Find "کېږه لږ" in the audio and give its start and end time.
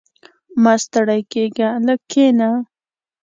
1.31-1.99